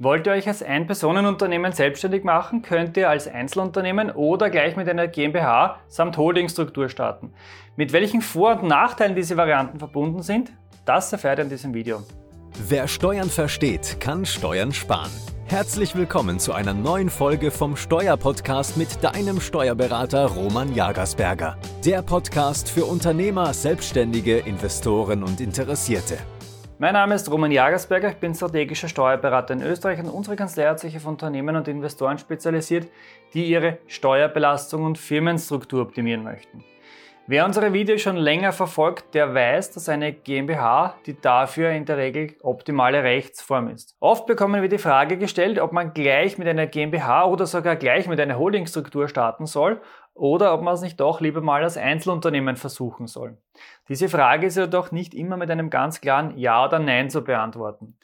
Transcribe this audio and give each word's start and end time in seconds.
Wollt 0.00 0.28
ihr 0.28 0.32
euch 0.34 0.46
als 0.46 0.62
Ein-Personen-Unternehmen 0.62 1.72
selbstständig 1.72 2.22
machen, 2.22 2.62
könnt 2.62 2.96
ihr 2.96 3.10
als 3.10 3.26
Einzelunternehmen 3.26 4.12
oder 4.12 4.48
gleich 4.48 4.76
mit 4.76 4.88
einer 4.88 5.08
GmbH 5.08 5.80
samt 5.88 6.16
Holdingstruktur 6.16 6.88
starten. 6.88 7.32
Mit 7.74 7.92
welchen 7.92 8.22
Vor- 8.22 8.60
und 8.60 8.68
Nachteilen 8.68 9.16
diese 9.16 9.36
Varianten 9.36 9.80
verbunden 9.80 10.22
sind, 10.22 10.52
das 10.84 11.12
erfährt 11.12 11.40
ihr 11.40 11.46
in 11.46 11.50
diesem 11.50 11.74
Video. 11.74 12.04
Wer 12.68 12.86
Steuern 12.86 13.28
versteht, 13.28 13.98
kann 13.98 14.24
Steuern 14.24 14.70
sparen. 14.70 15.10
Herzlich 15.46 15.96
willkommen 15.96 16.38
zu 16.38 16.52
einer 16.52 16.74
neuen 16.74 17.10
Folge 17.10 17.50
vom 17.50 17.74
Steuerpodcast 17.76 18.76
mit 18.76 19.02
deinem 19.02 19.40
Steuerberater 19.40 20.26
Roman 20.26 20.76
Jagersberger. 20.76 21.58
Der 21.84 22.02
Podcast 22.02 22.70
für 22.70 22.84
Unternehmer, 22.84 23.52
Selbstständige, 23.52 24.38
Investoren 24.38 25.24
und 25.24 25.40
Interessierte. 25.40 26.18
Mein 26.80 26.92
Name 26.92 27.16
ist 27.16 27.28
Roman 27.28 27.50
Jagersberger, 27.50 28.10
ich 28.10 28.18
bin 28.18 28.36
strategischer 28.36 28.86
Steuerberater 28.86 29.52
in 29.52 29.62
Österreich 29.62 29.98
und 29.98 30.10
unsere 30.10 30.36
Kanzlei 30.36 30.64
hat 30.64 30.78
sich 30.78 30.96
auf 30.96 31.08
Unternehmen 31.08 31.56
und 31.56 31.66
Investoren 31.66 32.18
spezialisiert, 32.18 32.88
die 33.34 33.46
ihre 33.46 33.78
Steuerbelastung 33.88 34.84
und 34.84 34.96
Firmenstruktur 34.96 35.82
optimieren 35.82 36.22
möchten. 36.22 36.62
Wer 37.26 37.44
unsere 37.44 37.72
Videos 37.72 38.00
schon 38.00 38.16
länger 38.16 38.52
verfolgt, 38.52 39.12
der 39.14 39.34
weiß, 39.34 39.72
dass 39.72 39.88
eine 39.88 40.12
GmbH 40.12 40.94
die 41.04 41.20
dafür 41.20 41.70
in 41.72 41.84
der 41.84 41.96
Regel 41.96 42.36
optimale 42.42 43.02
Rechtsform 43.02 43.70
ist. 43.70 43.96
Oft 43.98 44.26
bekommen 44.26 44.62
wir 44.62 44.68
die 44.68 44.78
Frage 44.78 45.18
gestellt, 45.18 45.58
ob 45.58 45.72
man 45.72 45.92
gleich 45.92 46.38
mit 46.38 46.46
einer 46.46 46.68
GmbH 46.68 47.26
oder 47.26 47.46
sogar 47.46 47.74
gleich 47.74 48.06
mit 48.06 48.20
einer 48.20 48.38
Holdingstruktur 48.38 49.08
starten 49.08 49.46
soll 49.46 49.80
oder 50.18 50.52
ob 50.52 50.62
man 50.62 50.74
es 50.74 50.80
nicht 50.80 51.00
doch 51.00 51.20
lieber 51.20 51.40
mal 51.40 51.62
als 51.62 51.76
Einzelunternehmen 51.76 52.56
versuchen 52.56 53.06
soll. 53.06 53.38
Diese 53.88 54.08
Frage 54.08 54.46
ist 54.46 54.56
jedoch 54.56 54.92
nicht 54.92 55.14
immer 55.14 55.36
mit 55.36 55.50
einem 55.50 55.70
ganz 55.70 56.00
klaren 56.00 56.36
Ja 56.36 56.64
oder 56.64 56.78
Nein 56.78 57.10
zu 57.10 57.22
beantworten. 57.22 57.96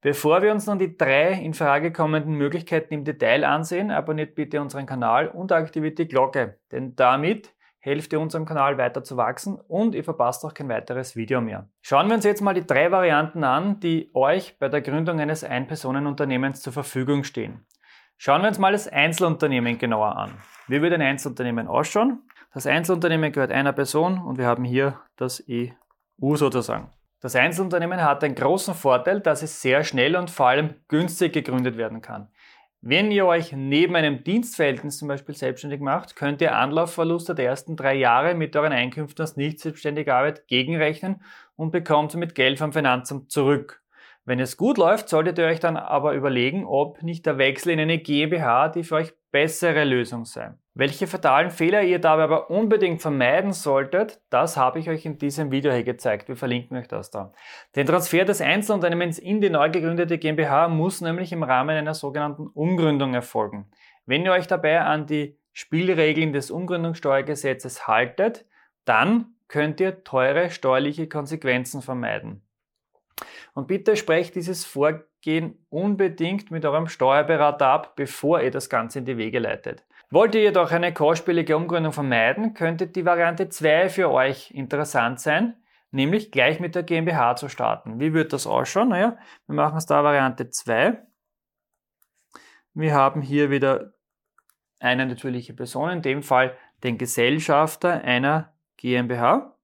Bevor 0.00 0.42
wir 0.42 0.52
uns 0.52 0.66
nun 0.66 0.78
die 0.78 0.96
drei 0.96 1.32
in 1.32 1.54
Frage 1.54 1.92
kommenden 1.92 2.34
Möglichkeiten 2.34 2.94
im 2.94 3.04
Detail 3.04 3.44
ansehen, 3.44 3.90
abonniert 3.90 4.36
bitte 4.36 4.60
unseren 4.60 4.86
Kanal 4.86 5.28
und 5.28 5.50
aktiviert 5.50 5.98
die 5.98 6.06
Glocke, 6.06 6.58
denn 6.70 6.94
damit 6.94 7.52
helft 7.80 8.12
ihr 8.12 8.20
unserem 8.20 8.44
Kanal 8.44 8.78
weiter 8.78 9.02
zu 9.02 9.16
wachsen 9.16 9.56
und 9.56 9.94
ihr 9.94 10.04
verpasst 10.04 10.44
auch 10.44 10.54
kein 10.54 10.68
weiteres 10.68 11.16
Video 11.16 11.40
mehr. 11.40 11.68
Schauen 11.82 12.08
wir 12.08 12.14
uns 12.14 12.24
jetzt 12.24 12.42
mal 12.42 12.54
die 12.54 12.66
drei 12.66 12.90
Varianten 12.90 13.44
an, 13.44 13.80
die 13.80 14.10
euch 14.14 14.58
bei 14.58 14.68
der 14.68 14.82
Gründung 14.82 15.20
eines 15.20 15.42
Ein-Personen-Unternehmens 15.42 16.60
zur 16.60 16.72
Verfügung 16.72 17.24
stehen. 17.24 17.66
Schauen 18.20 18.42
wir 18.42 18.48
uns 18.48 18.58
mal 18.58 18.72
das 18.72 18.88
Einzelunternehmen 18.88 19.78
genauer 19.78 20.16
an. 20.16 20.32
Wie 20.66 20.82
würde 20.82 20.96
ein 20.96 21.02
Einzelunternehmen 21.02 21.68
ausschauen? 21.68 22.18
Das 22.52 22.66
Einzelunternehmen 22.66 23.30
gehört 23.30 23.52
einer 23.52 23.72
Person 23.72 24.18
und 24.18 24.38
wir 24.38 24.46
haben 24.46 24.64
hier 24.64 24.98
das 25.14 25.44
EU 25.48 26.34
sozusagen. 26.34 26.90
Das 27.20 27.36
Einzelunternehmen 27.36 28.02
hat 28.02 28.22
den 28.22 28.34
großen 28.34 28.74
Vorteil, 28.74 29.20
dass 29.20 29.42
es 29.42 29.62
sehr 29.62 29.84
schnell 29.84 30.16
und 30.16 30.30
vor 30.32 30.48
allem 30.48 30.74
günstig 30.88 31.32
gegründet 31.32 31.76
werden 31.76 32.02
kann. 32.02 32.26
Wenn 32.80 33.12
ihr 33.12 33.24
euch 33.24 33.52
neben 33.52 33.94
einem 33.94 34.24
Dienstverhältnis 34.24 34.98
zum 34.98 35.06
Beispiel 35.06 35.36
selbstständig 35.36 35.80
macht, 35.80 36.16
könnt 36.16 36.40
ihr 36.40 36.56
Anlaufverluste 36.56 37.36
der 37.36 37.46
ersten 37.46 37.76
drei 37.76 37.94
Jahre 37.94 38.34
mit 38.34 38.56
euren 38.56 38.72
Einkünften 38.72 39.22
aus 39.22 39.36
nicht 39.36 39.60
selbstständiger 39.60 40.16
Arbeit 40.16 40.48
gegenrechnen 40.48 41.22
und 41.54 41.70
bekommt 41.70 42.10
somit 42.10 42.34
Geld 42.34 42.58
vom 42.58 42.72
Finanzamt 42.72 43.30
zurück. 43.30 43.80
Wenn 44.28 44.40
es 44.40 44.58
gut 44.58 44.76
läuft, 44.76 45.08
solltet 45.08 45.38
ihr 45.38 45.46
euch 45.46 45.58
dann 45.58 45.78
aber 45.78 46.12
überlegen, 46.12 46.66
ob 46.66 47.02
nicht 47.02 47.24
der 47.24 47.38
Wechsel 47.38 47.72
in 47.72 47.80
eine 47.80 47.96
GmbH 47.96 48.68
die 48.68 48.84
für 48.84 48.96
euch 48.96 49.14
bessere 49.30 49.84
Lösung 49.84 50.26
sei. 50.26 50.50
Welche 50.74 51.06
fatalen 51.06 51.50
Fehler 51.50 51.82
ihr 51.82 51.98
dabei 51.98 52.24
aber 52.24 52.50
unbedingt 52.50 53.00
vermeiden 53.00 53.54
solltet, 53.54 54.20
das 54.28 54.58
habe 54.58 54.80
ich 54.80 54.90
euch 54.90 55.06
in 55.06 55.16
diesem 55.16 55.50
Video 55.50 55.72
hier 55.72 55.82
gezeigt. 55.82 56.28
Wir 56.28 56.36
verlinken 56.36 56.76
euch 56.76 56.88
das 56.88 57.10
da. 57.10 57.32
Den 57.74 57.86
Transfer 57.86 58.26
des 58.26 58.42
Einzelunternehmens 58.42 59.18
in 59.18 59.40
die 59.40 59.48
neu 59.48 59.70
gegründete 59.70 60.18
GmbH 60.18 60.68
muss 60.68 61.00
nämlich 61.00 61.32
im 61.32 61.42
Rahmen 61.42 61.74
einer 61.74 61.94
sogenannten 61.94 62.48
Umgründung 62.48 63.14
erfolgen. 63.14 63.70
Wenn 64.04 64.26
ihr 64.26 64.32
euch 64.32 64.46
dabei 64.46 64.82
an 64.82 65.06
die 65.06 65.38
Spielregeln 65.54 66.34
des 66.34 66.50
Umgründungssteuergesetzes 66.50 67.86
haltet, 67.86 68.44
dann 68.84 69.36
könnt 69.48 69.80
ihr 69.80 70.04
teure 70.04 70.50
steuerliche 70.50 71.08
Konsequenzen 71.08 71.80
vermeiden. 71.80 72.42
Und 73.54 73.66
bitte 73.66 73.96
sprecht 73.96 74.34
dieses 74.34 74.64
Vorgehen 74.64 75.64
unbedingt 75.68 76.50
mit 76.50 76.64
eurem 76.64 76.88
Steuerberater 76.88 77.66
ab, 77.66 77.96
bevor 77.96 78.40
ihr 78.40 78.50
das 78.50 78.70
Ganze 78.70 79.00
in 79.00 79.04
die 79.04 79.16
Wege 79.16 79.38
leitet. 79.38 79.84
Wollt 80.10 80.34
ihr 80.34 80.42
jedoch 80.42 80.70
eine 80.70 80.94
kostspielige 80.94 81.56
Umgründung 81.56 81.92
vermeiden, 81.92 82.54
könnte 82.54 82.86
die 82.86 83.04
Variante 83.04 83.48
2 83.48 83.88
für 83.90 84.10
euch 84.10 84.50
interessant 84.52 85.20
sein, 85.20 85.54
nämlich 85.90 86.30
gleich 86.30 86.60
mit 86.60 86.74
der 86.74 86.82
GmbH 86.82 87.36
zu 87.36 87.48
starten. 87.48 88.00
Wie 88.00 88.14
wird 88.14 88.32
das 88.32 88.46
ausschauen? 88.46 88.88
Naja, 88.88 89.18
wir 89.46 89.54
machen 89.54 89.76
es 89.76 89.86
da 89.86 90.02
Variante 90.04 90.48
2. 90.48 91.02
Wir 92.74 92.94
haben 92.94 93.20
hier 93.20 93.50
wieder 93.50 93.92
eine 94.80 95.04
natürliche 95.04 95.52
Person, 95.52 95.90
in 95.90 96.02
dem 96.02 96.22
Fall 96.22 96.56
den 96.84 96.96
Gesellschafter 96.96 98.02
einer 98.02 98.54
GmbH 98.76 99.57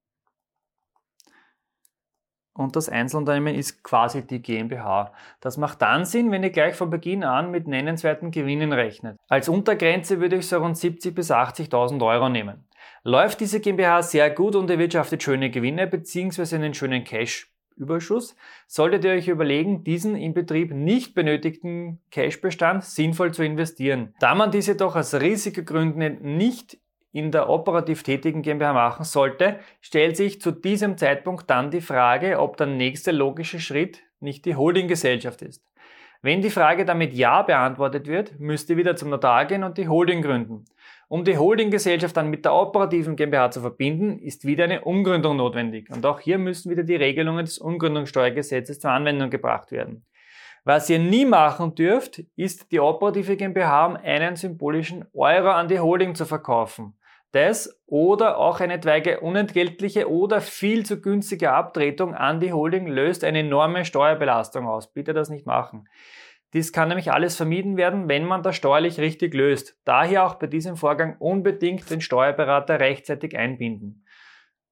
und 2.54 2.76
das 2.76 2.88
Einzelunternehmen 2.88 3.54
ist 3.54 3.82
quasi 3.82 4.26
die 4.26 4.40
GmbH. 4.40 5.12
Das 5.40 5.56
macht 5.56 5.82
dann 5.82 6.04
Sinn, 6.04 6.30
wenn 6.30 6.44
ihr 6.44 6.50
gleich 6.50 6.76
von 6.76 6.88
Beginn 6.88 7.24
an 7.24 7.50
mit 7.50 7.66
nennenswerten 7.66 8.30
Gewinnen 8.30 8.72
rechnet. 8.72 9.18
Als 9.28 9.48
Untergrenze 9.48 10.20
würde 10.20 10.36
ich 10.36 10.48
so 10.48 10.58
rund 10.58 10.76
70.000 10.76 11.10
bis 11.12 11.30
80.000 11.30 12.04
Euro 12.06 12.28
nehmen. 12.28 12.64
Läuft 13.02 13.40
diese 13.40 13.60
GmbH 13.60 14.02
sehr 14.02 14.30
gut 14.30 14.54
und 14.54 14.70
erwirtschaftet 14.70 15.22
schöne 15.22 15.50
Gewinne 15.50 15.86
bzw. 15.86 16.54
einen 16.54 16.74
schönen 16.74 17.04
Cash, 17.04 17.50
Überschuss, 17.76 18.36
solltet 18.66 19.04
ihr 19.04 19.12
euch 19.12 19.28
überlegen, 19.28 19.82
diesen 19.82 20.16
im 20.16 20.32
Betrieb 20.32 20.72
nicht 20.72 21.14
benötigten 21.14 22.00
Cashbestand 22.10 22.84
sinnvoll 22.84 23.34
zu 23.34 23.42
investieren. 23.42 24.14
Da 24.20 24.34
man 24.34 24.52
diese 24.52 24.76
doch 24.76 24.94
aus 24.94 25.14
Risikogründen 25.14 26.36
nicht 26.36 26.78
in 27.14 27.30
der 27.30 27.48
operativ 27.48 28.02
tätigen 28.02 28.42
GmbH 28.42 28.72
machen 28.72 29.04
sollte, 29.04 29.60
stellt 29.80 30.16
sich 30.16 30.40
zu 30.40 30.50
diesem 30.50 30.98
Zeitpunkt 30.98 31.48
dann 31.48 31.70
die 31.70 31.80
Frage, 31.80 32.40
ob 32.40 32.56
der 32.56 32.66
nächste 32.66 33.12
logische 33.12 33.60
Schritt 33.60 34.02
nicht 34.18 34.44
die 34.44 34.56
Holdinggesellschaft 34.56 35.40
ist. 35.42 35.64
Wenn 36.22 36.42
die 36.42 36.50
Frage 36.50 36.84
damit 36.84 37.12
Ja 37.14 37.42
beantwortet 37.42 38.08
wird, 38.08 38.40
müsst 38.40 38.68
ihr 38.68 38.76
wieder 38.76 38.96
zum 38.96 39.10
Notar 39.10 39.44
gehen 39.44 39.62
und 39.62 39.78
die 39.78 39.86
Holding 39.86 40.22
gründen. 40.22 40.64
Um 41.06 41.22
die 41.22 41.38
Holdinggesellschaft 41.38 42.16
dann 42.16 42.30
mit 42.30 42.44
der 42.44 42.54
operativen 42.54 43.14
GmbH 43.14 43.52
zu 43.52 43.60
verbinden, 43.60 44.18
ist 44.18 44.44
wieder 44.44 44.64
eine 44.64 44.80
Umgründung 44.80 45.36
notwendig. 45.36 45.90
Und 45.90 46.04
auch 46.06 46.18
hier 46.18 46.38
müssen 46.38 46.68
wieder 46.70 46.82
die 46.82 46.96
Regelungen 46.96 47.44
des 47.44 47.58
Umgründungssteuergesetzes 47.58 48.80
zur 48.80 48.90
Anwendung 48.90 49.30
gebracht 49.30 49.70
werden. 49.70 50.04
Was 50.64 50.90
ihr 50.90 50.98
nie 50.98 51.26
machen 51.26 51.76
dürft, 51.76 52.20
ist 52.34 52.72
die 52.72 52.80
operative 52.80 53.36
GmbH 53.36 53.86
um 53.86 53.96
einen 53.96 54.34
symbolischen 54.34 55.04
Euro 55.12 55.50
an 55.50 55.68
die 55.68 55.78
Holding 55.78 56.16
zu 56.16 56.24
verkaufen. 56.24 56.94
Das 57.34 57.82
oder 57.86 58.38
auch 58.38 58.60
eine 58.60 58.74
etwaige 58.74 59.18
unentgeltliche 59.18 60.08
oder 60.08 60.40
viel 60.40 60.86
zu 60.86 61.00
günstige 61.00 61.50
Abtretung 61.50 62.14
an 62.14 62.38
die 62.38 62.52
Holding 62.52 62.86
löst 62.86 63.24
eine 63.24 63.40
enorme 63.40 63.84
Steuerbelastung 63.84 64.68
aus. 64.68 64.92
Bitte 64.92 65.14
das 65.14 65.30
nicht 65.30 65.44
machen. 65.44 65.88
Dies 66.52 66.72
kann 66.72 66.86
nämlich 66.86 67.10
alles 67.10 67.34
vermieden 67.34 67.76
werden, 67.76 68.08
wenn 68.08 68.24
man 68.24 68.44
das 68.44 68.54
steuerlich 68.54 69.00
richtig 69.00 69.34
löst. 69.34 69.76
Daher 69.84 70.24
auch 70.24 70.34
bei 70.34 70.46
diesem 70.46 70.76
Vorgang 70.76 71.16
unbedingt 71.18 71.90
den 71.90 72.00
Steuerberater 72.00 72.78
rechtzeitig 72.78 73.36
einbinden. 73.36 74.04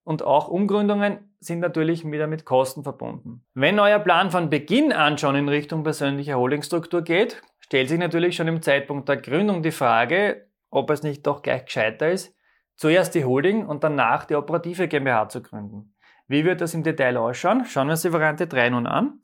Und 0.05 0.23
auch 0.23 0.47
Umgründungen 0.47 1.35
sind 1.41 1.59
natürlich 1.59 2.09
wieder 2.09 2.29
mit 2.29 2.45
Kosten 2.45 2.85
verbunden. 2.85 3.45
Wenn 3.55 3.81
euer 3.81 3.99
Plan 3.99 4.31
von 4.31 4.51
Beginn 4.51 4.93
an 4.93 5.19
schon 5.19 5.35
in 5.35 5.49
Richtung 5.49 5.83
persönlicher 5.83 6.39
Holdingstruktur 6.39 7.03
geht, 7.03 7.43
stellt 7.59 7.89
sich 7.89 7.99
natürlich 7.99 8.37
schon 8.37 8.47
im 8.47 8.63
Zeitpunkt 8.63 9.09
der 9.09 9.17
Gründung 9.17 9.65
die 9.65 9.73
Frage, 9.73 10.47
ob 10.71 10.91
es 10.91 11.03
nicht 11.03 11.27
doch 11.27 11.43
gleich 11.43 11.65
gescheiter 11.65 12.09
ist, 12.09 12.37
zuerst 12.83 13.15
die 13.15 13.25
Holding 13.25 13.65
und 13.65 13.85
danach 13.85 14.25
die 14.25 14.35
operative 14.35 14.89
GmbH 14.89 15.29
zu 15.29 15.41
gründen. 15.41 15.95
Wie 16.27 16.45
wird 16.45 16.61
das 16.61 16.75
im 16.75 16.83
Detail 16.83 17.17
ausschauen? 17.17 17.65
Schauen 17.65 17.87
wir 17.87 17.93
uns 17.93 18.03
die 18.03 18.13
Variante 18.13 18.49
3 18.49 18.71
nun 18.71 18.89
an. 18.89 19.21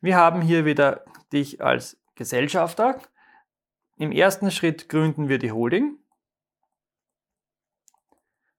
Wir 0.00 0.16
haben 0.16 0.42
hier 0.42 0.64
wieder 0.64 1.04
dich 1.32 1.62
als 1.62 1.96
Gesellschafter. 2.16 2.98
Im 3.98 4.10
ersten 4.10 4.50
Schritt 4.50 4.88
gründen 4.88 5.28
wir 5.28 5.38
die 5.38 5.52
Holding. 5.52 5.96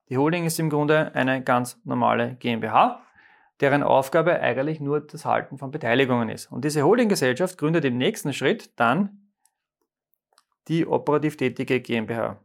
Die 0.07 0.17
Holding 0.17 0.45
ist 0.45 0.57
im 0.57 0.69
Grunde 0.69 1.13
eine 1.13 1.43
ganz 1.43 1.77
normale 1.83 2.35
GmbH, 2.35 3.03
deren 3.59 3.83
Aufgabe 3.83 4.39
eigentlich 4.39 4.79
nur 4.79 5.01
das 5.01 5.25
Halten 5.25 5.57
von 5.57 5.71
Beteiligungen 5.71 6.29
ist. 6.29 6.49
Und 6.49 6.63
diese 6.63 6.83
Holdinggesellschaft 6.83 7.57
gründet 7.57 7.83
im 7.83 7.97
nächsten 7.97 8.31
Schritt 8.31 8.79
dann 8.79 9.33
die 10.69 10.87
operativ 10.87 11.35
tätige 11.35 11.81
GmbH. 11.81 12.39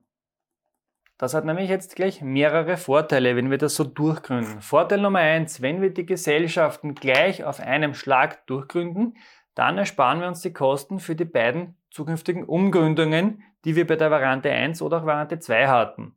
Das 1.21 1.35
hat 1.35 1.45
nämlich 1.45 1.69
jetzt 1.69 1.97
gleich 1.97 2.23
mehrere 2.23 2.79
Vorteile, 2.79 3.37
wenn 3.37 3.51
wir 3.51 3.59
das 3.59 3.75
so 3.75 3.85
durchgründen. 3.85 4.63
Vorteil 4.63 5.03
Nummer 5.03 5.19
eins, 5.19 5.61
wenn 5.61 5.83
wir 5.83 5.93
die 5.93 6.07
Gesellschaften 6.07 6.95
gleich 6.95 7.45
auf 7.45 7.61
einem 7.61 7.93
Schlag 7.93 8.47
durchgründen, 8.47 9.19
dann 9.55 9.77
ersparen 9.77 10.23
wir 10.23 10.29
uns 10.29 10.41
die 10.41 10.55
Kosten 10.55 10.99
für 10.99 11.15
die 11.15 11.27
beiden 11.27 11.77
zukünftigen 11.91 12.45
Umgründungen, 12.45 13.43
die 13.67 13.77
wir 13.77 13.87
bei 13.87 13.97
der 13.97 14.11
Variante 14.11 14.51
1 14.51 14.81
oder 14.81 15.03
auch 15.03 15.05
Variante 15.05 15.39
2 15.39 15.69
hatten. 15.69 16.17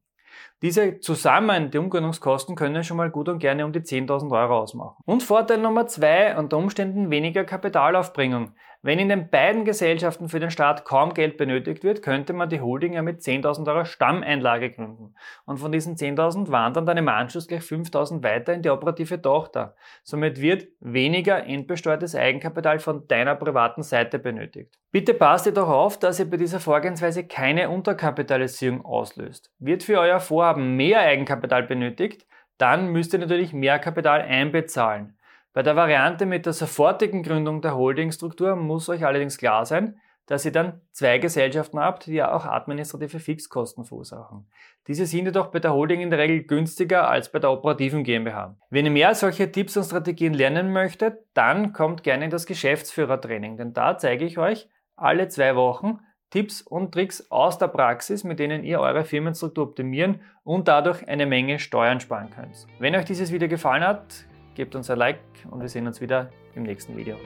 Diese 0.62 1.02
zusammen, 1.02 1.70
die 1.70 1.80
Umgründungskosten, 1.80 2.56
können 2.56 2.86
schon 2.86 2.96
mal 2.96 3.12
gut 3.12 3.28
und 3.28 3.40
gerne 3.40 3.66
um 3.66 3.74
die 3.74 3.82
10.000 3.82 4.32
Euro 4.32 4.60
ausmachen. 4.60 5.04
Und 5.04 5.22
Vorteil 5.22 5.58
Nummer 5.58 5.86
zwei, 5.88 6.38
unter 6.38 6.56
Umständen 6.56 7.12
weniger 7.12 7.44
Kapitalaufbringung. 7.44 8.56
Wenn 8.86 9.00
in 9.00 9.08
den 9.08 9.30
beiden 9.30 9.64
Gesellschaften 9.64 10.28
für 10.28 10.42
den 10.42 10.52
Staat 10.52 10.84
kaum 10.84 11.14
Geld 11.14 11.38
benötigt 11.38 11.86
wird, 11.86 12.02
könnte 12.02 12.34
man 12.34 12.50
die 12.50 12.60
Holding 12.60 12.92
ja 12.92 13.02
mit 13.02 13.22
10.000 13.22 13.66
Euro 13.70 13.86
Stammeinlage 13.86 14.72
gründen. 14.72 15.16
Und 15.46 15.58
von 15.60 15.72
diesen 15.72 15.96
10.000 15.96 16.52
wandern 16.52 16.86
dann 16.86 16.98
im 16.98 17.08
Anschluss 17.08 17.48
gleich 17.48 17.62
5.000 17.62 18.24
weiter 18.24 18.54
in 18.54 18.62
die 18.62 18.70
operative 18.70 19.22
Tochter. 19.22 19.78
Somit 20.04 20.42
wird 20.42 20.68
weniger 20.82 21.46
endbesteuertes 21.46 22.14
Eigenkapital 22.14 22.80
von 22.80 23.08
deiner 23.08 23.36
privaten 23.36 23.84
Seite 23.84 24.20
benötigt. 24.20 24.78
Bitte 24.92 25.14
passt 25.14 25.46
jedoch 25.46 25.70
auf, 25.70 25.98
dass 25.98 26.20
ihr 26.20 26.30
bei 26.30 26.36
dieser 26.36 26.60
Vorgehensweise 26.60 27.26
keine 27.26 27.70
Unterkapitalisierung 27.70 28.84
auslöst. 28.84 29.50
Wird 29.60 29.84
für 29.84 29.98
euer 29.98 30.20
Vorhaben 30.20 30.76
mehr 30.76 31.00
Eigenkapital 31.00 31.64
benötigt, 31.64 32.28
dann 32.58 32.88
müsst 32.88 33.14
ihr 33.14 33.20
natürlich 33.20 33.54
mehr 33.54 33.80
Kapital 33.80 34.22
einbezahlen. 34.22 35.18
Bei 35.54 35.62
der 35.62 35.76
Variante 35.76 36.26
mit 36.26 36.48
der 36.48 36.54
sofortigen 36.54 37.22
Gründung 37.22 37.62
der 37.62 37.76
Holdingstruktur 37.76 38.56
muss 38.56 38.90
euch 38.90 39.06
allerdings 39.06 39.38
klar 39.38 39.68
sein, 39.68 40.00
dass 40.26 40.46
ihr 40.46 40.52
dann 40.52 40.82
zwei 40.92 41.20
Gesellschaften 41.20 41.80
habt, 41.80 42.08
die 42.08 42.14
ja 42.14 42.34
auch 42.34 42.46
administrative 42.46 43.20
Fixkosten 43.20 43.84
verursachen. 43.84 44.48
Diese 44.88 45.06
sind 45.06 45.26
jedoch 45.26 45.48
bei 45.48 45.60
der 45.60 45.74
Holding 45.74 46.02
in 46.02 46.10
der 46.10 46.18
Regel 46.18 46.44
günstiger 46.44 47.08
als 47.08 47.32
bei 47.32 47.38
der 47.38 47.52
operativen 47.52 48.04
GmbH. 48.04 48.56
Wenn 48.72 48.86
ihr 48.86 48.92
mehr 48.92 49.14
solche 49.14 49.52
Tipps 49.52 49.78
und 49.78 49.84
Strategien 49.84 50.34
lernen 50.34 50.72
möchtet, 50.74 51.20
dann 51.36 51.72
kommt 51.72 52.04
gerne 52.04 52.26
in 52.26 52.32
das 52.32 52.48
Geschäftsführertraining, 52.48 53.58
denn 53.58 53.74
da 53.74 53.98
zeige 53.98 54.26
ich 54.26 54.40
euch 54.40 54.70
alle 54.96 55.28
zwei 55.28 55.56
Wochen 55.56 56.00
Tipps 56.32 56.64
und 56.64 56.94
Tricks 56.94 57.30
aus 57.30 57.60
der 57.60 57.68
Praxis, 57.68 58.24
mit 58.24 58.40
denen 58.40 58.64
ihr 58.64 58.80
eure 58.80 59.06
Firmenstruktur 59.06 59.66
optimieren 59.66 60.22
und 60.44 60.68
dadurch 60.68 61.08
eine 61.08 61.28
Menge 61.28 61.60
Steuern 61.60 62.00
sparen 62.00 62.32
könnt. 62.32 62.66
Wenn 62.80 62.96
euch 62.96 63.06
dieses 63.06 63.32
Video 63.32 63.48
gefallen 63.48 63.86
hat, 63.86 64.26
gebt 64.56 64.76
uns 64.76 64.90
ein 64.90 64.98
Like 64.98 65.20
und 65.50 65.62
wir 65.62 65.70
sehen 65.70 65.88
uns 65.88 66.02
wieder 66.02 66.30
im 66.56 66.64
nächsten 66.64 66.96
Video. 66.96 67.18